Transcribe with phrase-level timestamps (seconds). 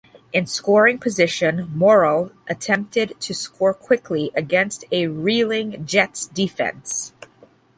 [0.33, 7.13] In scoring position, Morrall attempted to score quickly against a reeling Jets defense.